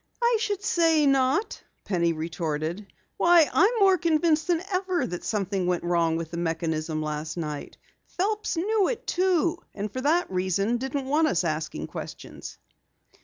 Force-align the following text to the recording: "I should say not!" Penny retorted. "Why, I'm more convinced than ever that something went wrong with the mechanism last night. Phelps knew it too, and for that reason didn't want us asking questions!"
"I 0.19 0.37
should 0.39 0.63
say 0.63 1.05
not!" 1.05 1.61
Penny 1.85 2.11
retorted. 2.11 2.87
"Why, 3.17 3.47
I'm 3.53 3.69
more 3.79 3.99
convinced 3.99 4.47
than 4.47 4.63
ever 4.71 5.05
that 5.05 5.23
something 5.23 5.67
went 5.67 5.83
wrong 5.83 6.15
with 6.17 6.31
the 6.31 6.37
mechanism 6.37 7.03
last 7.03 7.37
night. 7.37 7.77
Phelps 8.07 8.57
knew 8.57 8.87
it 8.87 9.05
too, 9.05 9.59
and 9.75 9.93
for 9.93 10.01
that 10.01 10.31
reason 10.31 10.77
didn't 10.77 11.05
want 11.05 11.27
us 11.27 11.43
asking 11.43 11.85
questions!" 11.85 12.57